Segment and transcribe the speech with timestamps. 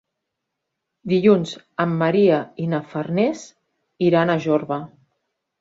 [1.11, 1.51] Dilluns
[1.85, 3.47] en Maria i na Farners
[4.11, 4.83] iran a Jorba.